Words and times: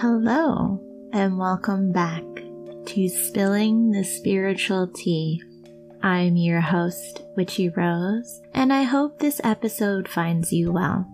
hello, 0.00 0.80
and 1.12 1.36
welcome 1.36 1.90
back 1.90 2.22
to 2.86 3.08
Spilling 3.08 3.90
the 3.90 4.04
Spiritual 4.04 4.86
Tea. 4.86 5.42
I'm 6.04 6.36
your 6.36 6.60
host, 6.60 7.22
Witchy 7.36 7.68
Rose, 7.70 8.40
and 8.54 8.72
I 8.72 8.84
hope 8.84 9.18
this 9.18 9.40
episode 9.42 10.08
finds 10.08 10.52
you 10.52 10.70
well. 10.70 11.04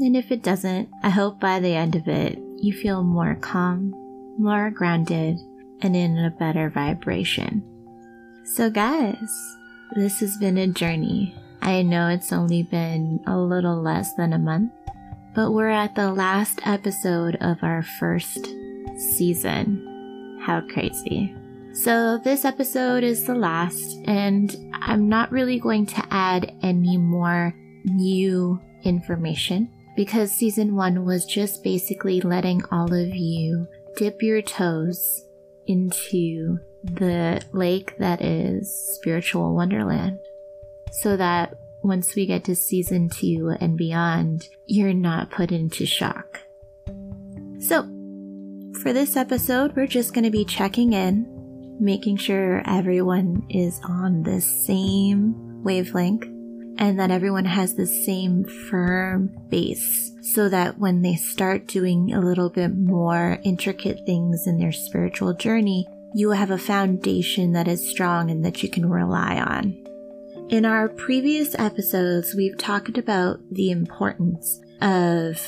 And 0.00 0.16
if 0.16 0.32
it 0.32 0.42
doesn't, 0.42 0.88
I 1.04 1.10
hope 1.10 1.38
by 1.38 1.60
the 1.60 1.76
end 1.76 1.94
of 1.94 2.08
it, 2.08 2.40
you 2.56 2.72
feel 2.72 3.04
more 3.04 3.36
calm, 3.36 3.92
more 4.36 4.72
grounded, 4.72 5.38
and 5.82 5.94
in 5.94 6.18
a 6.18 6.34
better 6.36 6.70
vibration. 6.70 7.62
So, 8.42 8.68
guys, 8.68 9.30
this 9.94 10.18
has 10.18 10.36
been 10.38 10.58
a 10.58 10.66
journey. 10.66 11.36
I 11.62 11.82
know 11.82 12.08
it's 12.08 12.32
only 12.32 12.64
been 12.64 13.20
a 13.28 13.38
little 13.38 13.80
less 13.80 14.12
than 14.14 14.32
a 14.32 14.40
month 14.40 14.72
but 15.38 15.52
we're 15.52 15.70
at 15.70 15.94
the 15.94 16.10
last 16.10 16.58
episode 16.64 17.36
of 17.40 17.62
our 17.62 17.84
first 18.00 18.44
season. 18.96 20.36
How 20.42 20.62
crazy. 20.62 21.32
So, 21.72 22.18
this 22.18 22.44
episode 22.44 23.04
is 23.04 23.22
the 23.22 23.36
last, 23.36 23.98
and 24.06 24.56
I'm 24.82 25.08
not 25.08 25.30
really 25.30 25.60
going 25.60 25.86
to 25.86 26.04
add 26.10 26.56
any 26.62 26.96
more 26.96 27.54
new 27.84 28.60
information 28.82 29.70
because 29.94 30.32
season 30.32 30.74
one 30.74 31.04
was 31.04 31.24
just 31.24 31.62
basically 31.62 32.20
letting 32.20 32.60
all 32.72 32.92
of 32.92 33.14
you 33.14 33.68
dip 33.96 34.20
your 34.20 34.42
toes 34.42 35.24
into 35.68 36.58
the 36.82 37.40
lake 37.52 37.96
that 37.98 38.20
is 38.22 38.92
spiritual 38.96 39.54
wonderland 39.54 40.18
so 40.90 41.16
that 41.16 41.54
once 41.82 42.14
we 42.14 42.26
get 42.26 42.44
to 42.44 42.54
season 42.54 43.08
two 43.08 43.54
and 43.60 43.76
beyond, 43.76 44.48
you're 44.66 44.94
not 44.94 45.30
put 45.30 45.52
into 45.52 45.86
shock. 45.86 46.42
So, 47.60 47.82
for 48.82 48.92
this 48.92 49.16
episode, 49.16 49.74
we're 49.74 49.86
just 49.86 50.14
going 50.14 50.24
to 50.24 50.30
be 50.30 50.44
checking 50.44 50.92
in, 50.92 51.76
making 51.80 52.16
sure 52.16 52.62
everyone 52.66 53.46
is 53.48 53.80
on 53.84 54.22
the 54.22 54.40
same 54.40 55.62
wavelength 55.62 56.24
and 56.78 56.98
that 56.98 57.10
everyone 57.10 57.44
has 57.44 57.74
the 57.74 57.86
same 57.86 58.44
firm 58.44 59.36
base 59.48 60.12
so 60.22 60.48
that 60.48 60.78
when 60.78 61.02
they 61.02 61.16
start 61.16 61.66
doing 61.66 62.12
a 62.12 62.20
little 62.20 62.50
bit 62.50 62.76
more 62.76 63.38
intricate 63.42 64.06
things 64.06 64.46
in 64.46 64.58
their 64.58 64.72
spiritual 64.72 65.34
journey, 65.34 65.86
you 66.14 66.30
have 66.30 66.50
a 66.50 66.58
foundation 66.58 67.52
that 67.52 67.68
is 67.68 67.90
strong 67.90 68.30
and 68.30 68.44
that 68.44 68.62
you 68.62 68.68
can 68.68 68.88
rely 68.88 69.40
on. 69.40 69.87
In 70.48 70.64
our 70.64 70.88
previous 70.88 71.54
episodes, 71.58 72.34
we've 72.34 72.56
talked 72.56 72.96
about 72.96 73.38
the 73.50 73.70
importance 73.70 74.58
of 74.80 75.38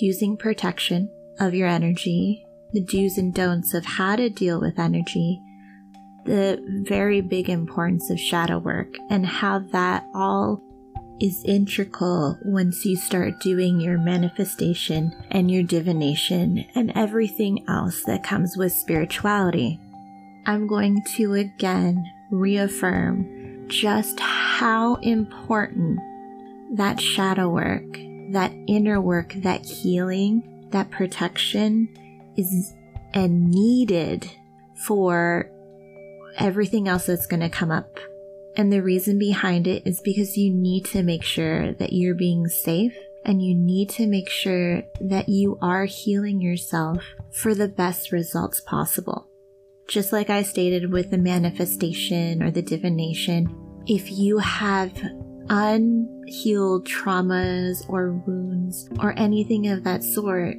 using 0.00 0.38
protection 0.38 1.10
of 1.38 1.54
your 1.54 1.68
energy, 1.68 2.42
the 2.72 2.80
do's 2.80 3.18
and 3.18 3.34
don'ts 3.34 3.74
of 3.74 3.84
how 3.84 4.16
to 4.16 4.30
deal 4.30 4.58
with 4.58 4.78
energy, 4.78 5.38
the 6.24 6.58
very 6.88 7.20
big 7.20 7.50
importance 7.50 8.08
of 8.08 8.18
shadow 8.18 8.56
work, 8.56 8.94
and 9.10 9.26
how 9.26 9.58
that 9.72 10.06
all 10.14 10.62
is 11.20 11.44
integral 11.44 12.38
once 12.42 12.86
you 12.86 12.96
start 12.96 13.38
doing 13.40 13.78
your 13.78 13.98
manifestation 13.98 15.14
and 15.30 15.50
your 15.50 15.64
divination 15.64 16.64
and 16.74 16.90
everything 16.94 17.62
else 17.68 18.02
that 18.04 18.24
comes 18.24 18.56
with 18.56 18.72
spirituality. 18.72 19.78
I'm 20.46 20.66
going 20.66 21.02
to 21.16 21.34
again 21.34 22.02
reaffirm 22.30 23.35
just 23.68 24.18
how 24.20 24.96
important 24.96 25.98
that 26.74 27.00
shadow 27.00 27.48
work, 27.48 27.98
that 28.32 28.52
inner 28.66 29.00
work, 29.00 29.34
that 29.36 29.64
healing, 29.64 30.68
that 30.70 30.90
protection 30.90 31.88
is 32.36 32.72
and 33.14 33.50
needed 33.50 34.30
for 34.86 35.50
everything 36.36 36.86
else 36.86 37.06
that's 37.06 37.26
going 37.26 37.40
to 37.40 37.48
come 37.48 37.70
up. 37.70 37.98
And 38.56 38.72
the 38.72 38.82
reason 38.82 39.18
behind 39.18 39.66
it 39.66 39.82
is 39.86 40.00
because 40.00 40.36
you 40.36 40.52
need 40.52 40.84
to 40.86 41.02
make 41.02 41.22
sure 41.22 41.72
that 41.74 41.92
you're 41.92 42.14
being 42.14 42.48
safe 42.48 42.96
and 43.24 43.42
you 43.42 43.54
need 43.54 43.90
to 43.90 44.06
make 44.06 44.30
sure 44.30 44.82
that 45.00 45.28
you 45.28 45.58
are 45.60 45.84
healing 45.84 46.40
yourself 46.40 47.04
for 47.32 47.54
the 47.54 47.68
best 47.68 48.12
results 48.12 48.60
possible. 48.60 49.28
Just 49.88 50.12
like 50.12 50.30
I 50.30 50.42
stated 50.42 50.90
with 50.90 51.10
the 51.10 51.18
manifestation 51.18 52.42
or 52.42 52.50
the 52.50 52.62
divination, 52.62 53.65
if 53.86 54.10
you 54.10 54.38
have 54.38 54.92
unhealed 55.48 56.86
traumas 56.86 57.88
or 57.88 58.12
wounds 58.26 58.88
or 59.00 59.14
anything 59.16 59.68
of 59.68 59.84
that 59.84 60.02
sort, 60.02 60.56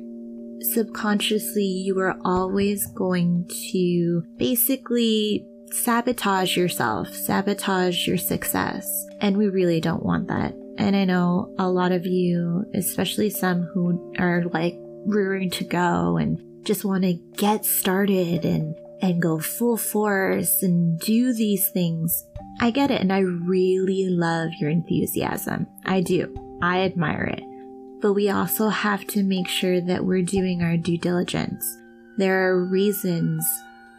subconsciously 0.61 1.63
you 1.63 1.99
are 1.99 2.17
always 2.23 2.85
going 2.87 3.49
to 3.71 4.23
basically 4.37 5.45
sabotage 5.71 6.55
yourself, 6.55 7.13
sabotage 7.13 8.07
your 8.07 8.17
success. 8.17 9.05
And 9.19 9.37
we 9.37 9.47
really 9.47 9.81
don't 9.81 10.03
want 10.03 10.27
that. 10.27 10.53
And 10.77 10.95
I 10.95 11.05
know 11.05 11.53
a 11.57 11.69
lot 11.69 11.91
of 11.91 12.05
you, 12.05 12.65
especially 12.73 13.29
some 13.29 13.63
who 13.73 14.13
are 14.19 14.45
like 14.53 14.75
rearing 15.05 15.49
to 15.51 15.63
go 15.63 16.17
and 16.17 16.65
just 16.65 16.85
want 16.85 17.03
to 17.03 17.13
get 17.35 17.65
started 17.65 18.45
and 18.45 18.75
and 19.01 19.21
go 19.21 19.39
full 19.39 19.77
force 19.77 20.63
and 20.63 20.99
do 20.99 21.33
these 21.33 21.69
things. 21.69 22.25
I 22.59 22.71
get 22.71 22.91
it 22.91 23.01
and 23.01 23.13
I 23.13 23.19
really 23.19 24.07
love 24.09 24.49
your 24.59 24.69
enthusiasm. 24.69 25.67
I 25.85 26.01
do. 26.01 26.33
I 26.61 26.81
admire 26.81 27.25
it. 27.25 27.43
But 28.01 28.13
we 28.13 28.29
also 28.29 28.69
have 28.69 29.05
to 29.07 29.23
make 29.23 29.47
sure 29.47 29.81
that 29.81 30.05
we're 30.05 30.23
doing 30.23 30.61
our 30.61 30.77
due 30.77 30.97
diligence. 30.97 31.77
There 32.17 32.47
are 32.47 32.65
reasons 32.65 33.45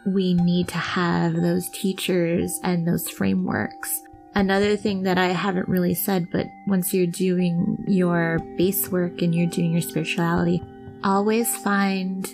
we 0.05 0.33
need 0.33 0.67
to 0.69 0.77
have 0.77 1.35
those 1.35 1.69
teachers 1.69 2.59
and 2.63 2.87
those 2.87 3.09
frameworks. 3.09 4.01
Another 4.35 4.77
thing 4.77 5.03
that 5.03 5.17
I 5.17 5.27
haven't 5.27 5.67
really 5.67 5.95
said, 5.95 6.29
but 6.31 6.47
once 6.67 6.93
you're 6.93 7.07
doing 7.07 7.83
your 7.87 8.39
base 8.57 8.89
work 8.89 9.21
and 9.21 9.33
you're 9.33 9.47
doing 9.49 9.73
your 9.73 9.81
spirituality, 9.81 10.61
always 11.03 11.55
find 11.57 12.27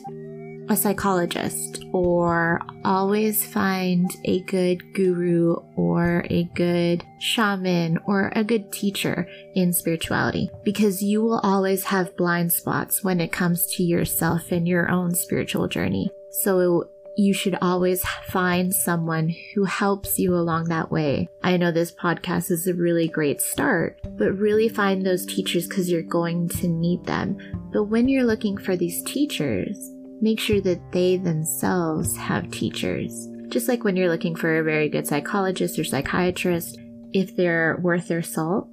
a 0.70 0.76
psychologist 0.76 1.84
or 1.94 2.62
always 2.84 3.46
find 3.46 4.10
a 4.24 4.42
good 4.42 4.94
guru 4.94 5.56
or 5.76 6.26
a 6.30 6.44
good 6.56 7.04
shaman 7.20 8.00
or 8.06 8.32
a 8.36 8.44
good 8.44 8.72
teacher 8.72 9.28
in 9.54 9.72
spirituality 9.72 10.50
because 10.64 11.02
you 11.02 11.22
will 11.22 11.40
always 11.40 11.86
have 11.86 12.18
blind 12.18 12.52
spots 12.52 13.04
when 13.04 13.20
it 13.20 13.32
comes 13.32 13.68
to 13.68 13.84
yourself 13.84 14.52
and 14.52 14.68
your 14.68 14.90
own 14.90 15.14
spiritual 15.14 15.68
journey. 15.68 16.10
So 16.32 16.90
you 17.18 17.34
should 17.34 17.58
always 17.62 18.04
find 18.28 18.74
someone 18.74 19.34
who 19.54 19.64
helps 19.64 20.20
you 20.20 20.36
along 20.36 20.66
that 20.66 20.92
way. 20.92 21.30
I 21.42 21.58
know 21.58 21.72
this 21.72 21.92
podcast 21.92 22.52
is 22.52 22.68
a 22.68 22.74
really 22.74 23.08
great 23.08 23.40
start, 23.42 24.00
but 24.18 24.38
really 24.38 24.68
find 24.68 25.06
those 25.06 25.26
teachers 25.26 25.68
because 25.68 25.90
you're 25.90 26.02
going 26.02 26.50
to 26.50 26.68
need 26.68 27.06
them. 27.06 27.38
But 27.72 27.86
when 27.86 28.10
you're 28.10 28.26
looking 28.26 28.58
for 28.58 28.76
these 28.76 29.02
teachers, 29.04 29.92
make 30.22 30.40
sure 30.40 30.62
that 30.62 30.92
they 30.92 31.18
themselves 31.18 32.16
have 32.18 32.52
teachers. 32.52 33.28
Just 33.50 33.68
like 33.68 33.84
when 33.84 33.96
you're 33.96 34.10
looking 34.10 34.36
for 34.36 34.58
a 34.58 34.64
very 34.64 34.90
good 34.90 35.08
psychologist 35.08 35.78
or 35.78 35.84
psychiatrist, 35.84 36.78
if 37.14 37.36
they're 37.36 37.78
worth 37.82 38.08
their 38.08 38.24
salt, 38.24 38.68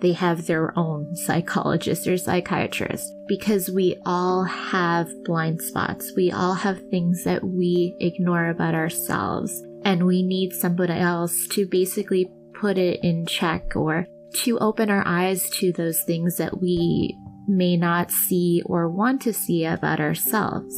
they 0.00 0.12
have 0.12 0.46
their 0.46 0.76
own 0.78 1.14
psychologist 1.26 2.06
or 2.06 2.16
psychiatrist 2.16 3.10
because 3.26 3.70
we 3.70 3.96
all 4.06 4.44
have 4.44 5.08
blind 5.24 5.60
spots. 5.62 6.12
We 6.16 6.30
all 6.30 6.54
have 6.54 6.88
things 6.90 7.24
that 7.24 7.44
we 7.44 7.96
ignore 8.00 8.48
about 8.48 8.74
ourselves, 8.74 9.62
and 9.84 10.06
we 10.06 10.22
need 10.22 10.52
somebody 10.52 10.94
else 10.94 11.46
to 11.48 11.66
basically 11.66 12.30
put 12.54 12.78
it 12.78 13.00
in 13.02 13.26
check 13.26 13.76
or 13.76 14.06
to 14.34 14.58
open 14.58 14.90
our 14.90 15.06
eyes 15.06 15.48
to 15.50 15.72
those 15.72 16.02
things 16.02 16.36
that 16.36 16.60
we 16.60 17.16
may 17.48 17.76
not 17.76 18.10
see 18.10 18.62
or 18.66 18.88
want 18.88 19.22
to 19.22 19.32
see 19.32 19.64
about 19.64 20.00
ourselves. 20.00 20.76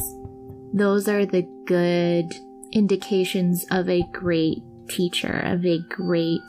Those 0.73 1.07
are 1.09 1.25
the 1.25 1.47
good 1.65 2.33
indications 2.71 3.65
of 3.69 3.89
a 3.89 4.03
great 4.13 4.63
teacher, 4.89 5.41
of 5.45 5.65
a 5.65 5.79
great 5.89 6.39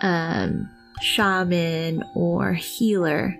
um, 0.00 0.68
shaman 1.02 2.02
or 2.14 2.54
healer. 2.54 3.38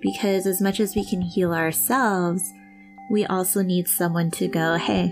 Because 0.00 0.46
as 0.46 0.60
much 0.60 0.80
as 0.80 0.94
we 0.94 1.04
can 1.04 1.20
heal 1.20 1.52
ourselves, 1.52 2.42
we 3.10 3.26
also 3.26 3.62
need 3.62 3.88
someone 3.88 4.30
to 4.32 4.48
go, 4.48 4.76
hey, 4.76 5.08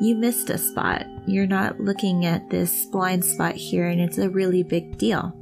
you 0.00 0.16
missed 0.16 0.50
a 0.50 0.58
spot. 0.58 1.06
You're 1.26 1.46
not 1.46 1.80
looking 1.80 2.26
at 2.26 2.50
this 2.50 2.86
blind 2.86 3.24
spot 3.24 3.54
here, 3.54 3.86
and 3.86 4.00
it's 4.00 4.18
a 4.18 4.28
really 4.28 4.62
big 4.62 4.98
deal. 4.98 5.32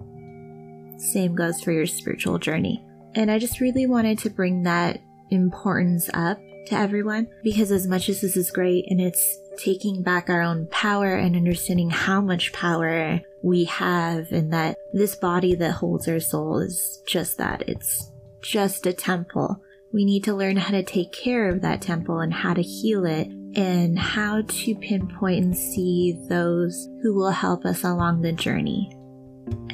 Same 0.98 1.34
goes 1.34 1.60
for 1.60 1.72
your 1.72 1.86
spiritual 1.86 2.38
journey. 2.38 2.84
And 3.14 3.30
I 3.30 3.38
just 3.38 3.60
really 3.60 3.86
wanted 3.86 4.18
to 4.20 4.30
bring 4.30 4.62
that 4.62 5.00
importance 5.30 6.08
up 6.14 6.38
to 6.66 6.74
everyone 6.74 7.26
because 7.42 7.70
as 7.70 7.86
much 7.86 8.08
as 8.08 8.20
this 8.20 8.36
is 8.36 8.50
great 8.50 8.84
and 8.88 9.00
it's 9.00 9.38
taking 9.58 10.02
back 10.02 10.30
our 10.30 10.40
own 10.40 10.66
power 10.70 11.14
and 11.14 11.36
understanding 11.36 11.90
how 11.90 12.20
much 12.20 12.52
power 12.52 13.20
we 13.42 13.64
have 13.64 14.30
and 14.30 14.52
that 14.52 14.76
this 14.92 15.14
body 15.16 15.54
that 15.54 15.72
holds 15.72 16.08
our 16.08 16.20
soul 16.20 16.58
is 16.60 17.02
just 17.06 17.38
that. 17.38 17.64
It's 17.68 18.10
just 18.40 18.86
a 18.86 18.92
temple 18.92 19.62
We 19.92 20.04
need 20.06 20.24
to 20.24 20.34
learn 20.34 20.56
how 20.56 20.70
to 20.70 20.82
take 20.82 21.12
care 21.12 21.48
of 21.48 21.60
that 21.60 21.82
temple 21.82 22.20
and 22.20 22.32
how 22.32 22.54
to 22.54 22.62
heal 22.62 23.04
it 23.04 23.28
and 23.54 23.98
how 23.98 24.40
to 24.40 24.74
pinpoint 24.76 25.44
and 25.44 25.56
see 25.56 26.18
those 26.28 26.88
who 27.02 27.14
will 27.14 27.30
help 27.30 27.66
us 27.66 27.84
along 27.84 28.22
the 28.22 28.32
journey. 28.32 28.90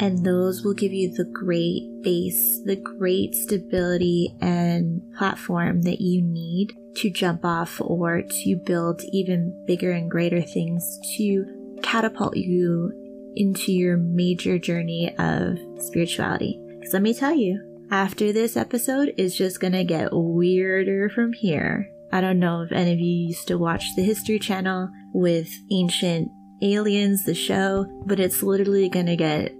And 0.01 0.25
those 0.25 0.65
will 0.65 0.75
give 0.75 0.93
you 0.93 1.13
the 1.13 1.25
great 1.25 2.03
base, 2.03 2.61
the 2.65 2.77
great 2.77 3.35
stability 3.35 4.35
and 4.41 5.03
platform 5.17 5.83
that 5.83 6.01
you 6.01 6.23
need 6.23 6.77
to 6.97 7.11
jump 7.11 7.45
off 7.45 7.81
or 7.81 8.23
to 8.23 8.57
build 8.57 9.03
even 9.13 9.65
bigger 9.67 9.93
and 9.93 10.11
greater 10.11 10.41
things 10.41 10.99
to 11.17 11.79
catapult 11.83 12.37
you 12.37 12.93
into 13.37 13.73
your 13.73 13.97
major 13.97 14.59
journey 14.59 15.15
of 15.19 15.59
spirituality. 15.79 16.61
Because 16.79 16.93
let 16.93 17.03
me 17.03 17.15
tell 17.15 17.35
you, 17.35 17.65
after 17.91 18.33
this 18.33 18.57
episode 18.57 19.15
is 19.17 19.37
just 19.37 19.61
gonna 19.61 19.85
get 19.85 20.11
weirder 20.13 21.09
from 21.09 21.33
here. 21.33 21.91
I 22.13 22.21
don't 22.21 22.39
know 22.39 22.63
if 22.63 22.73
any 22.73 22.93
of 22.93 22.99
you 22.99 23.29
used 23.29 23.49
to 23.49 23.59
watch 23.59 23.85
the 23.97 24.03
History 24.03 24.39
Channel 24.39 24.89
with 25.13 25.49
Ancient 25.71 26.31
Aliens, 26.63 27.25
the 27.25 27.35
show, 27.35 27.87
but 28.07 28.19
it's 28.19 28.43
literally 28.43 28.89
gonna 28.89 29.17
get 29.17 29.53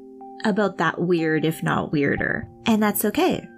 about 0.45 0.79
that 0.79 1.01
weird, 1.01 1.45
if 1.45 1.63
not 1.63 1.93
weirder. 1.93 2.49
And 2.67 2.83
that's 2.83 3.05
okay 3.05 3.49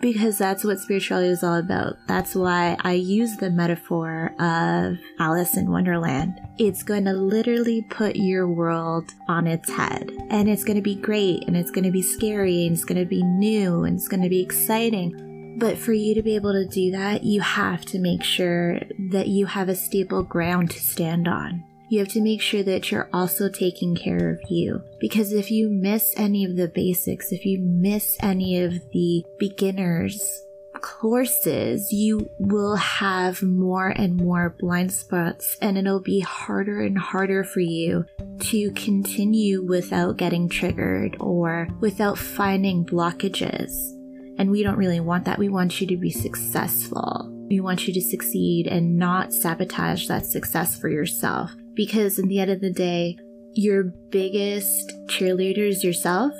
because 0.00 0.38
that's 0.38 0.64
what 0.64 0.80
spirituality 0.80 1.28
is 1.28 1.44
all 1.44 1.56
about. 1.56 1.96
That's 2.06 2.34
why 2.34 2.76
I 2.80 2.92
use 2.92 3.36
the 3.36 3.50
metaphor 3.50 4.34
of 4.40 4.98
Alice 5.18 5.56
in 5.56 5.70
Wonderland. 5.70 6.40
It's 6.58 6.82
going 6.82 7.04
to 7.04 7.12
literally 7.12 7.82
put 7.90 8.16
your 8.16 8.48
world 8.48 9.10
on 9.28 9.46
its 9.46 9.70
head, 9.70 10.10
and 10.30 10.48
it's 10.48 10.64
going 10.64 10.76
to 10.76 10.82
be 10.82 10.94
great, 10.94 11.44
and 11.46 11.56
it's 11.56 11.70
going 11.70 11.84
to 11.84 11.90
be 11.90 12.02
scary, 12.02 12.66
and 12.66 12.74
it's 12.74 12.84
going 12.84 13.00
to 13.00 13.08
be 13.08 13.22
new, 13.22 13.84
and 13.84 13.96
it's 13.96 14.08
going 14.08 14.22
to 14.22 14.28
be 14.28 14.40
exciting. 14.40 15.56
But 15.58 15.76
for 15.76 15.92
you 15.92 16.14
to 16.14 16.22
be 16.22 16.36
able 16.36 16.52
to 16.52 16.66
do 16.66 16.90
that, 16.92 17.22
you 17.22 17.40
have 17.40 17.84
to 17.86 17.98
make 17.98 18.22
sure 18.22 18.80
that 19.10 19.28
you 19.28 19.46
have 19.46 19.68
a 19.68 19.74
stable 19.74 20.22
ground 20.22 20.70
to 20.70 20.80
stand 20.80 21.28
on 21.28 21.64
you 21.90 21.98
have 21.98 22.08
to 22.08 22.22
make 22.22 22.40
sure 22.40 22.62
that 22.62 22.90
you're 22.90 23.10
also 23.12 23.48
taking 23.48 23.96
care 23.96 24.30
of 24.30 24.40
you. 24.48 24.82
Because 25.00 25.32
if 25.32 25.50
you 25.50 25.68
miss 25.68 26.14
any 26.16 26.44
of 26.44 26.56
the 26.56 26.68
basics, 26.68 27.32
if 27.32 27.44
you 27.44 27.58
miss 27.60 28.16
any 28.20 28.60
of 28.60 28.74
the 28.92 29.24
beginners 29.38 30.44
courses, 30.80 31.92
you 31.92 32.30
will 32.38 32.76
have 32.76 33.42
more 33.42 33.88
and 33.88 34.16
more 34.16 34.56
blind 34.58 34.92
spots, 34.92 35.58
and 35.60 35.76
it'll 35.76 36.00
be 36.00 36.20
harder 36.20 36.80
and 36.80 36.96
harder 36.96 37.44
for 37.44 37.60
you 37.60 38.06
to 38.38 38.70
continue 38.72 39.62
without 39.62 40.16
getting 40.16 40.48
triggered 40.48 41.16
or 41.20 41.68
without 41.80 42.16
finding 42.16 42.84
blockages. 42.84 43.72
And 44.38 44.50
we 44.50 44.62
don't 44.62 44.78
really 44.78 45.00
want 45.00 45.26
that. 45.26 45.38
We 45.38 45.50
want 45.50 45.80
you 45.80 45.86
to 45.88 45.96
be 45.98 46.10
successful. 46.10 47.28
We 47.50 47.60
want 47.60 47.86
you 47.86 47.92
to 47.92 48.00
succeed 48.00 48.66
and 48.66 48.96
not 48.96 49.34
sabotage 49.34 50.06
that 50.06 50.24
success 50.24 50.78
for 50.78 50.88
yourself 50.88 51.50
because 51.74 52.18
in 52.18 52.28
the 52.28 52.40
end 52.40 52.50
of 52.50 52.60
the 52.60 52.72
day, 52.72 53.16
your 53.52 53.84
biggest 54.10 54.92
cheerleader 55.06 55.68
is 55.68 55.82
yourself, 55.82 56.32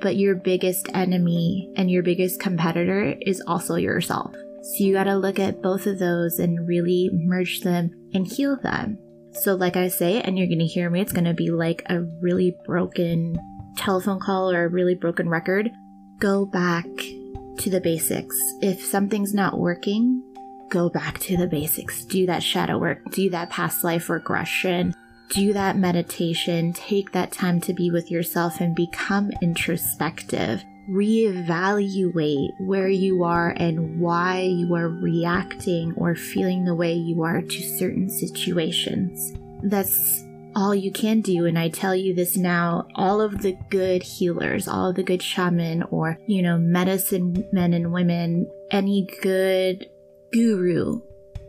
but 0.00 0.16
your 0.16 0.34
biggest 0.34 0.88
enemy 0.94 1.72
and 1.76 1.90
your 1.90 2.02
biggest 2.02 2.40
competitor 2.40 3.14
is 3.20 3.42
also 3.46 3.76
yourself. 3.76 4.34
So 4.62 4.84
you 4.84 4.92
gotta 4.92 5.16
look 5.16 5.38
at 5.38 5.62
both 5.62 5.86
of 5.86 5.98
those 5.98 6.38
and 6.40 6.66
really 6.66 7.08
merge 7.12 7.60
them 7.60 7.90
and 8.12 8.26
heal 8.26 8.56
them. 8.56 8.98
So, 9.32 9.54
like 9.54 9.76
I 9.76 9.88
say, 9.88 10.20
and 10.22 10.38
you're 10.38 10.48
gonna 10.48 10.64
hear 10.64 10.90
me, 10.90 11.00
it's 11.00 11.12
gonna 11.12 11.34
be 11.34 11.50
like 11.50 11.82
a 11.88 12.02
really 12.20 12.56
broken 12.64 13.36
telephone 13.76 14.18
call 14.18 14.50
or 14.50 14.64
a 14.64 14.68
really 14.68 14.94
broken 14.94 15.28
record. 15.28 15.70
Go 16.18 16.46
back 16.46 16.86
to 17.58 17.70
the 17.70 17.80
basics. 17.80 18.36
If 18.60 18.82
something's 18.82 19.34
not 19.34 19.58
working, 19.58 20.22
go 20.70 20.88
back 20.88 21.18
to 21.20 21.36
the 21.36 21.46
basics. 21.46 22.04
Do 22.04 22.26
that 22.26 22.42
shadow 22.42 22.78
work, 22.78 23.10
do 23.10 23.30
that 23.30 23.50
past 23.50 23.84
life 23.84 24.08
regression, 24.08 24.94
do 25.30 25.52
that 25.52 25.76
meditation, 25.76 26.72
take 26.72 27.12
that 27.12 27.32
time 27.32 27.60
to 27.62 27.72
be 27.72 27.90
with 27.90 28.10
yourself 28.10 28.60
and 28.60 28.74
become 28.74 29.30
introspective. 29.42 30.62
Reevaluate 30.88 32.50
where 32.60 32.88
you 32.88 33.24
are 33.24 33.50
and 33.56 34.00
why 34.00 34.42
you 34.42 34.72
are 34.74 34.88
reacting 34.88 35.92
or 35.96 36.14
feeling 36.14 36.64
the 36.64 36.76
way 36.76 36.94
you 36.94 37.24
are 37.24 37.42
to 37.42 37.76
certain 37.76 38.08
situations. 38.08 39.32
That's 39.64 40.22
all 40.54 40.74
you 40.74 40.92
can 40.92 41.20
do. 41.20 41.44
And 41.46 41.58
I 41.58 41.68
tell 41.68 41.94
you 41.94 42.14
this 42.14 42.36
now, 42.36 42.86
all 42.94 43.20
of 43.20 43.42
the 43.42 43.58
good 43.68 44.04
healers, 44.04 44.68
all 44.68 44.90
of 44.90 44.96
the 44.96 45.02
good 45.02 45.22
shaman 45.22 45.82
or, 45.84 46.18
you 46.26 46.40
know, 46.40 46.56
medicine 46.56 47.46
men 47.52 47.74
and 47.74 47.92
women, 47.92 48.48
any 48.70 49.08
good 49.22 49.86
guru. 50.36 51.00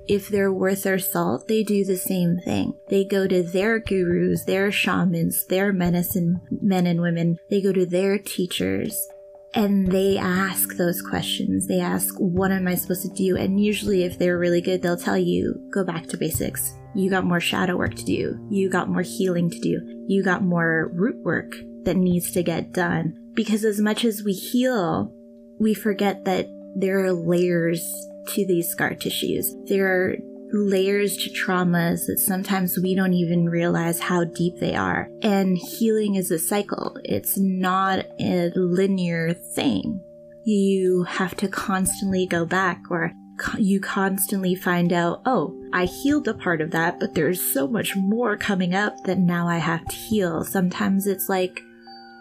If 0.08 0.30
they're 0.30 0.54
worth 0.54 0.84
their 0.84 1.00
salt, 1.00 1.48
they 1.48 1.64
do 1.64 1.84
the 1.84 1.98
same 1.98 2.38
thing. 2.38 2.74
They 2.88 3.04
go 3.04 3.28
to 3.28 3.44
their 3.44 3.80
gurus, 3.80 4.46
their 4.46 4.72
shamans, 4.72 5.46
their 5.48 5.74
medicine 5.74 6.40
men 6.62 6.88
and 6.88 7.02
women. 7.02 7.38
They 7.50 7.62
go 7.62 7.74
to 7.74 7.86
their 7.86 8.18
teachers 8.18 9.06
and 9.54 9.92
they 9.92 10.18
ask 10.18 10.78
those 10.78 11.02
questions. 11.02 11.68
They 11.68 11.82
ask, 11.82 12.16
What 12.20 12.52
am 12.52 12.68
I 12.68 12.76
supposed 12.76 13.02
to 13.02 13.10
do? 13.10 13.36
And 13.36 13.60
usually, 13.62 14.04
if 14.04 14.18
they're 14.18 14.40
really 14.40 14.62
good, 14.62 14.82
they'll 14.82 14.98
tell 14.98 15.18
you, 15.18 15.60
Go 15.74 15.84
back 15.84 16.08
to 16.08 16.18
basics. 16.18 16.74
You 16.96 17.10
got 17.10 17.26
more 17.26 17.42
shadow 17.42 17.76
work 17.76 17.96
to 17.96 18.06
do. 18.06 18.40
You 18.50 18.70
got 18.70 18.90
more 18.90 19.02
healing 19.02 19.50
to 19.50 19.60
do. 19.60 20.06
You 20.08 20.24
got 20.24 20.42
more 20.42 20.90
root 20.94 21.18
work 21.24 21.54
that 21.84 21.98
needs 21.98 22.32
to 22.32 22.44
get 22.44 22.72
done. 22.72 23.14
Because 23.34 23.66
as 23.66 23.82
much 23.82 24.06
as 24.06 24.24
we 24.24 24.34
heal, 24.34 25.14
we 25.60 25.74
forget 25.74 26.24
that 26.26 26.48
there 26.76 27.04
are 27.04 27.12
layers 27.12 27.86
to 28.28 28.46
these 28.46 28.70
scar 28.70 28.96
tissues. 28.96 29.56
There 29.66 29.88
are 29.88 30.16
layers 30.52 31.18
to 31.18 31.30
traumas 31.30 32.06
that 32.08 32.20
sometimes 32.20 32.80
we 32.82 32.96
don't 32.96 33.14
even 33.14 33.50
realize 33.50 34.00
how 34.00 34.24
deep 34.24 34.58
they 34.60 34.76
are. 34.76 35.10
And 35.22 35.58
healing 35.58 36.16
is 36.16 36.32
a 36.32 36.40
cycle, 36.40 36.98
it's 37.04 37.38
not 37.38 38.06
a 38.20 38.52
linear 38.56 39.34
thing. 39.34 40.02
You 40.46 41.04
have 41.04 41.36
to 41.38 41.50
constantly 41.50 42.26
go 42.26 42.46
back, 42.46 42.84
or 42.90 43.12
you 43.58 43.82
constantly 43.82 44.56
find 44.56 44.94
out, 44.94 45.22
oh, 45.26 45.54
I 45.74 45.86
healed 45.86 46.28
a 46.28 46.34
part 46.34 46.62
of 46.62 46.72
that, 46.72 47.00
but 47.00 47.14
there's 47.14 47.54
so 47.54 47.68
much 47.68 47.96
more 47.96 48.38
coming 48.38 48.74
up 48.74 49.04
that 49.04 49.20
now 49.20 49.48
I 49.48 49.58
have 49.58 49.86
to 49.86 49.96
heal. 49.96 50.46
Sometimes 50.46 51.06
it's 51.06 51.28
like 51.28 51.60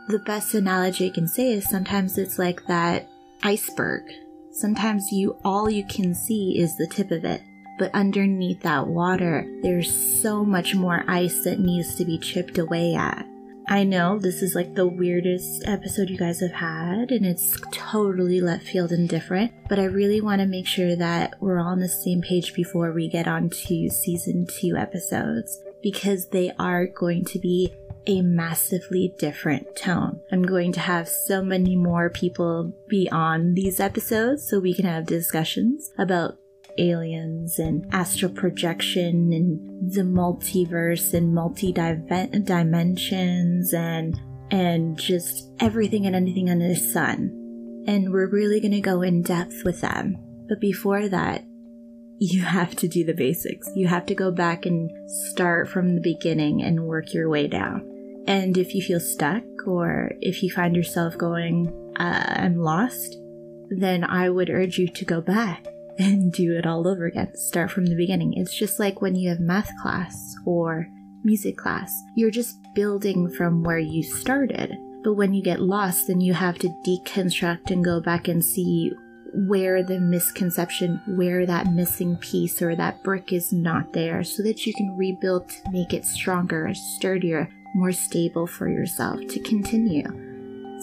the 0.08 0.18
best 0.18 0.54
analogy 0.54 1.06
I 1.06 1.14
can 1.14 1.28
say 1.28 1.52
is 1.52 1.68
sometimes 1.68 2.18
it's 2.18 2.38
like 2.38 2.66
that 2.66 3.08
iceberg 3.42 4.02
Sometimes 4.56 5.12
you 5.12 5.36
all 5.44 5.68
you 5.68 5.84
can 5.84 6.14
see 6.14 6.58
is 6.58 6.78
the 6.78 6.86
tip 6.86 7.10
of 7.10 7.26
it, 7.26 7.42
but 7.78 7.94
underneath 7.94 8.62
that 8.62 8.86
water, 8.86 9.46
there's 9.62 10.22
so 10.22 10.46
much 10.46 10.74
more 10.74 11.04
ice 11.06 11.44
that 11.44 11.60
needs 11.60 11.94
to 11.96 12.06
be 12.06 12.16
chipped 12.16 12.56
away 12.56 12.94
at. 12.94 13.26
I 13.68 13.84
know 13.84 14.18
this 14.18 14.40
is 14.40 14.54
like 14.54 14.74
the 14.74 14.86
weirdest 14.86 15.64
episode 15.66 16.08
you 16.08 16.16
guys 16.16 16.40
have 16.40 16.52
had, 16.52 17.10
and 17.10 17.26
it's 17.26 17.60
totally 17.70 18.40
left 18.40 18.64
field 18.64 18.92
and 18.92 19.06
different, 19.06 19.52
but 19.68 19.78
I 19.78 19.84
really 19.84 20.22
want 20.22 20.40
to 20.40 20.46
make 20.46 20.66
sure 20.66 20.96
that 20.96 21.34
we're 21.38 21.58
all 21.58 21.66
on 21.66 21.80
the 21.80 21.88
same 21.88 22.22
page 22.22 22.54
before 22.54 22.92
we 22.92 23.08
get 23.08 23.28
on 23.28 23.50
to 23.50 23.90
season 23.90 24.46
two 24.46 24.74
episodes 24.74 25.60
because 25.82 26.30
they 26.30 26.50
are 26.58 26.86
going 26.86 27.26
to 27.26 27.38
be 27.38 27.74
a 28.06 28.22
massively 28.22 29.14
different 29.18 29.76
tone. 29.76 30.20
I'm 30.30 30.42
going 30.42 30.72
to 30.72 30.80
have 30.80 31.08
so 31.08 31.42
many 31.42 31.76
more 31.76 32.10
people 32.10 32.72
be 32.88 33.08
on 33.10 33.54
these 33.54 33.80
episodes 33.80 34.48
so 34.48 34.58
we 34.58 34.74
can 34.74 34.84
have 34.84 35.06
discussions 35.06 35.90
about 35.98 36.38
aliens 36.78 37.58
and 37.58 37.86
astral 37.92 38.30
projection 38.30 39.32
and 39.32 39.92
the 39.92 40.02
multiverse 40.02 41.14
and 41.14 41.34
multi 41.34 41.72
dimensions 41.72 43.72
and 43.72 44.20
and 44.50 44.98
just 44.98 45.50
everything 45.58 46.06
and 46.06 46.14
anything 46.14 46.48
under 46.48 46.68
the 46.68 46.76
sun. 46.76 47.84
And 47.88 48.12
we're 48.12 48.28
really 48.28 48.60
going 48.60 48.72
to 48.72 48.80
go 48.80 49.02
in 49.02 49.22
depth 49.22 49.64
with 49.64 49.80
them. 49.80 50.16
But 50.48 50.60
before 50.60 51.08
that, 51.08 51.44
you 52.18 52.42
have 52.42 52.74
to 52.76 52.88
do 52.88 53.04
the 53.04 53.14
basics. 53.14 53.68
You 53.74 53.88
have 53.88 54.06
to 54.06 54.14
go 54.14 54.30
back 54.30 54.64
and 54.64 54.90
start 55.30 55.68
from 55.68 55.94
the 55.94 56.00
beginning 56.00 56.62
and 56.62 56.84
work 56.84 57.12
your 57.12 57.28
way 57.28 57.46
down. 57.46 57.95
And 58.26 58.58
if 58.58 58.74
you 58.74 58.82
feel 58.82 59.00
stuck 59.00 59.44
or 59.66 60.10
if 60.20 60.42
you 60.42 60.50
find 60.50 60.74
yourself 60.74 61.16
going, 61.16 61.72
uh, 61.98 62.24
I'm 62.36 62.56
lost, 62.56 63.16
then 63.70 64.04
I 64.04 64.30
would 64.30 64.50
urge 64.50 64.78
you 64.78 64.88
to 64.88 65.04
go 65.04 65.20
back 65.20 65.66
and 65.98 66.32
do 66.32 66.56
it 66.56 66.66
all 66.66 66.86
over 66.86 67.06
again. 67.06 67.34
Start 67.36 67.70
from 67.70 67.86
the 67.86 67.96
beginning. 67.96 68.34
It's 68.34 68.56
just 68.56 68.78
like 68.78 69.00
when 69.00 69.14
you 69.14 69.28
have 69.30 69.40
math 69.40 69.70
class 69.80 70.34
or 70.44 70.86
music 71.24 71.56
class, 71.56 71.92
you're 72.14 72.30
just 72.30 72.58
building 72.74 73.30
from 73.30 73.62
where 73.62 73.78
you 73.78 74.02
started. 74.02 74.76
But 75.02 75.14
when 75.14 75.34
you 75.34 75.42
get 75.42 75.60
lost, 75.60 76.08
then 76.08 76.20
you 76.20 76.34
have 76.34 76.58
to 76.58 76.68
deconstruct 76.84 77.70
and 77.70 77.84
go 77.84 78.00
back 78.00 78.28
and 78.28 78.44
see 78.44 78.92
where 79.34 79.82
the 79.82 80.00
misconception, 80.00 81.00
where 81.06 81.46
that 81.46 81.72
missing 81.72 82.16
piece 82.16 82.62
or 82.62 82.74
that 82.74 83.02
brick 83.04 83.32
is 83.32 83.52
not 83.52 83.92
there, 83.92 84.24
so 84.24 84.42
that 84.42 84.66
you 84.66 84.74
can 84.74 84.96
rebuild 84.96 85.48
to 85.48 85.70
make 85.70 85.92
it 85.92 86.04
stronger, 86.04 86.72
sturdier, 86.74 87.48
more 87.74 87.92
stable 87.92 88.46
for 88.46 88.68
yourself 88.68 89.20
to 89.28 89.40
continue. 89.40 90.06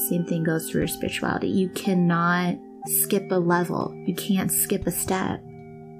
Same 0.10 0.25
thing 0.25 0.44
goes 0.44 0.70
for 0.70 0.80
your 0.80 0.88
spirituality. 0.88 1.48
You 1.48 1.70
cannot 1.70 2.56
skip 2.86 3.32
a 3.32 3.36
level, 3.36 3.94
you 4.06 4.16
can't 4.16 4.52
skip 4.52 4.88
a 4.88 4.92
step. 4.92 5.42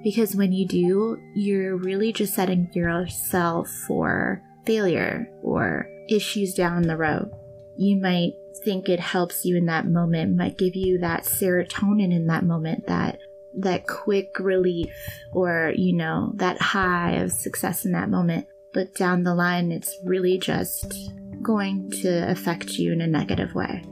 Because 0.02 0.36
when 0.36 0.52
you 0.52 0.66
do, 0.68 1.18
you're 1.34 1.76
really 1.76 2.12
just 2.12 2.34
setting 2.34 2.68
yourself 2.74 3.70
for 3.86 4.42
failure 4.66 5.26
or 5.42 5.88
issues 6.10 6.52
down 6.52 6.82
the 6.82 6.96
road. 6.96 7.30
You 7.78 7.96
might 7.96 8.32
think 8.64 8.88
it 8.88 9.00
helps 9.00 9.44
you 9.44 9.56
in 9.56 9.66
that 9.66 9.86
moment, 9.86 10.36
might 10.36 10.58
give 10.58 10.76
you 10.76 10.98
that 10.98 11.24
serotonin 11.24 12.12
in 12.12 12.26
that 12.26 12.44
moment, 12.44 12.86
that 12.86 13.18
that 13.56 13.86
quick 13.86 14.38
relief 14.40 14.92
or, 15.32 15.72
you 15.76 15.94
know, 15.96 16.32
that 16.36 16.60
high 16.60 17.12
of 17.12 17.32
success 17.32 17.84
in 17.84 17.92
that 17.92 18.10
moment. 18.10 18.46
But 18.74 18.94
down 18.94 19.22
the 19.22 19.34
line, 19.34 19.72
it's 19.72 19.96
really 20.04 20.36
just 20.36 21.10
going 21.42 21.90
to 22.02 22.30
affect 22.30 22.70
you 22.72 22.92
in 22.92 23.00
a 23.00 23.06
negative 23.06 23.54
way. 23.54 23.84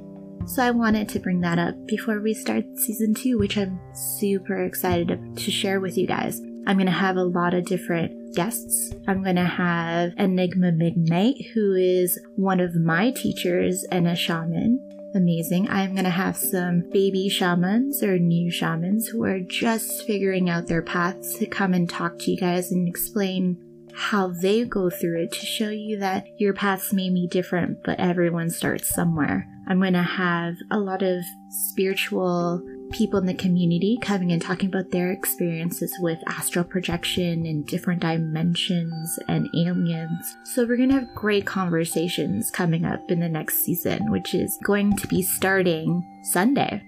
So 0.46 0.62
I 0.62 0.72
wanted 0.72 1.08
to 1.10 1.20
bring 1.20 1.40
that 1.42 1.58
up 1.58 1.86
before 1.86 2.20
we 2.20 2.34
start 2.34 2.64
season 2.76 3.14
two, 3.14 3.38
which 3.38 3.56
I'm 3.56 3.78
super 3.94 4.64
excited 4.64 5.36
to 5.36 5.50
share 5.50 5.80
with 5.80 5.96
you 5.96 6.06
guys. 6.06 6.40
I'm 6.66 6.76
going 6.76 6.86
to 6.86 6.92
have 6.92 7.16
a 7.16 7.24
lot 7.24 7.54
of 7.54 7.64
different 7.64 8.34
guests. 8.34 8.92
I'm 9.06 9.22
going 9.22 9.36
to 9.36 9.44
have 9.44 10.12
Enigma 10.16 10.72
Midnight, 10.72 11.36
who 11.54 11.74
is 11.74 12.20
one 12.34 12.60
of 12.60 12.74
my 12.74 13.12
teachers 13.12 13.84
and 13.90 14.08
a 14.08 14.16
shaman. 14.16 14.80
Amazing. 15.14 15.68
I'm 15.68 15.92
going 15.92 16.04
to 16.04 16.10
have 16.10 16.36
some 16.36 16.88
baby 16.90 17.28
shamans 17.28 18.02
or 18.02 18.18
new 18.18 18.50
shamans 18.50 19.08
who 19.08 19.22
are 19.24 19.40
just 19.40 20.06
figuring 20.06 20.48
out 20.48 20.66
their 20.66 20.82
paths 20.82 21.34
to 21.38 21.46
come 21.46 21.74
and 21.74 21.88
talk 21.88 22.18
to 22.20 22.30
you 22.30 22.38
guys 22.38 22.72
and 22.72 22.88
explain 22.88 23.58
how 23.94 24.28
they 24.28 24.64
go 24.64 24.90
through 24.90 25.22
it 25.22 25.32
to 25.32 25.46
show 25.46 25.70
you 25.70 25.99
that 25.99 26.26
your 26.38 26.54
paths 26.54 26.92
may 26.92 27.11
be 27.11 27.26
different, 27.26 27.82
but 27.84 28.00
everyone 28.00 28.50
starts 28.50 28.94
somewhere. 28.94 29.49
I'm 29.68 29.78
going 29.78 29.92
to 29.92 30.02
have 30.02 30.56
a 30.70 30.78
lot 30.78 31.02
of 31.02 31.22
spiritual 31.49 32.62
people 32.90 33.18
in 33.18 33.26
the 33.26 33.34
community 33.34 33.99
coming 34.02 34.32
and 34.32 34.42
talking 34.42 34.68
about 34.68 34.90
their 34.90 35.12
experiences 35.12 35.96
with 36.00 36.18
astral 36.26 36.64
projection 36.64 37.46
and 37.46 37.66
different 37.66 38.00
dimensions 38.00 39.18
and 39.28 39.49
aliens. 39.56 40.37
So, 40.44 40.64
we're 40.64 40.76
going 40.76 40.90
to 40.90 40.96
have 40.96 41.14
great 41.14 41.46
conversations 41.46 42.50
coming 42.50 42.84
up 42.84 43.11
in 43.11 43.20
the 43.20 43.28
next 43.28 43.64
season, 43.64 44.11
which 44.11 44.34
is 44.34 44.58
going 44.64 44.96
to 44.96 45.06
be 45.06 45.22
starting 45.22 46.04
Sunday. 46.22 46.82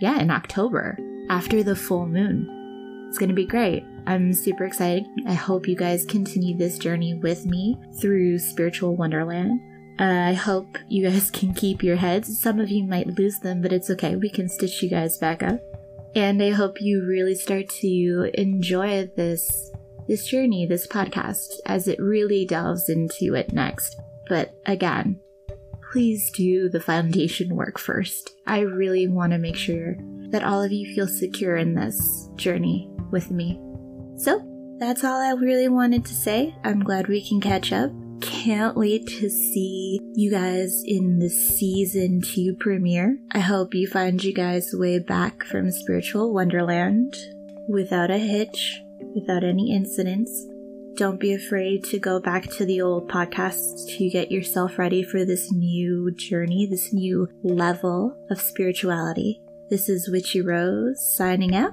Yeah, 0.00 0.20
in 0.20 0.30
October, 0.30 0.98
after 1.28 1.62
the 1.62 1.76
full 1.76 2.06
moon. 2.06 2.59
It's 3.10 3.18
going 3.18 3.30
to 3.30 3.34
be 3.34 3.44
great. 3.44 3.84
I'm 4.06 4.32
super 4.32 4.64
excited. 4.64 5.04
I 5.26 5.32
hope 5.32 5.66
you 5.66 5.74
guys 5.74 6.04
continue 6.04 6.56
this 6.56 6.78
journey 6.78 7.14
with 7.14 7.44
me 7.44 7.76
through 8.00 8.38
Spiritual 8.38 8.94
Wonderland. 8.94 9.60
Uh, 9.98 10.28
I 10.28 10.34
hope 10.34 10.78
you 10.86 11.10
guys 11.10 11.28
can 11.32 11.52
keep 11.52 11.82
your 11.82 11.96
heads. 11.96 12.40
Some 12.40 12.60
of 12.60 12.70
you 12.70 12.84
might 12.84 13.18
lose 13.18 13.40
them, 13.40 13.62
but 13.62 13.72
it's 13.72 13.90
okay. 13.90 14.14
We 14.14 14.30
can 14.30 14.48
stitch 14.48 14.80
you 14.80 14.88
guys 14.88 15.18
back 15.18 15.42
up. 15.42 15.58
And 16.14 16.40
I 16.40 16.50
hope 16.50 16.80
you 16.80 17.04
really 17.04 17.34
start 17.34 17.68
to 17.80 18.30
enjoy 18.34 19.10
this 19.16 19.72
this 20.06 20.28
journey, 20.28 20.66
this 20.66 20.86
podcast, 20.86 21.48
as 21.66 21.88
it 21.88 21.98
really 21.98 22.46
delves 22.46 22.88
into 22.88 23.34
it 23.34 23.52
next. 23.52 24.00
But 24.28 24.54
again, 24.66 25.18
please 25.90 26.30
do 26.30 26.68
the 26.68 26.80
foundation 26.80 27.56
work 27.56 27.76
first. 27.76 28.36
I 28.46 28.60
really 28.60 29.08
want 29.08 29.32
to 29.32 29.38
make 29.38 29.56
sure 29.56 29.96
that 30.30 30.44
all 30.44 30.62
of 30.62 30.70
you 30.70 30.94
feel 30.94 31.08
secure 31.08 31.56
in 31.56 31.74
this 31.74 32.28
journey 32.36 32.88
with 33.10 33.30
me. 33.30 33.60
So, 34.16 34.46
that's 34.78 35.04
all 35.04 35.20
I 35.20 35.32
really 35.32 35.68
wanted 35.68 36.04
to 36.06 36.14
say. 36.14 36.54
I'm 36.64 36.82
glad 36.82 37.06
we 37.06 37.26
can 37.26 37.40
catch 37.40 37.72
up 37.72 37.90
can't 38.20 38.76
wait 38.76 39.06
to 39.06 39.28
see 39.28 40.00
you 40.14 40.30
guys 40.30 40.82
in 40.86 41.18
the 41.18 41.28
season 41.28 42.20
two 42.20 42.54
premiere. 42.58 43.18
I 43.32 43.40
hope 43.40 43.74
you 43.74 43.86
find 43.88 44.22
you 44.22 44.32
guys 44.32 44.70
way 44.72 44.98
back 44.98 45.44
from 45.44 45.70
Spiritual 45.70 46.32
Wonderland 46.32 47.16
without 47.68 48.10
a 48.10 48.18
hitch, 48.18 48.80
without 49.14 49.44
any 49.44 49.74
incidents. 49.74 50.46
Don't 50.96 51.20
be 51.20 51.32
afraid 51.32 51.84
to 51.84 51.98
go 51.98 52.20
back 52.20 52.44
to 52.52 52.64
the 52.64 52.80
old 52.80 53.10
podcasts 53.10 53.86
to 53.96 54.10
get 54.10 54.30
yourself 54.30 54.78
ready 54.78 55.02
for 55.02 55.24
this 55.24 55.50
new 55.52 56.10
journey, 56.12 56.66
this 56.66 56.92
new 56.92 57.28
level 57.42 58.16
of 58.30 58.40
spirituality. 58.40 59.40
This 59.70 59.88
is 59.88 60.10
Witchy 60.10 60.42
Rose 60.42 61.14
signing 61.16 61.54
out. 61.54 61.72